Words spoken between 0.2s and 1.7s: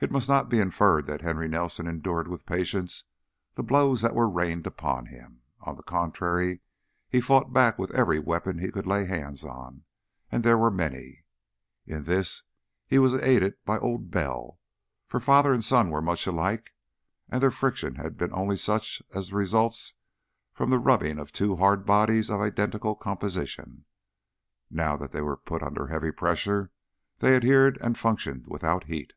not be inferred that Henry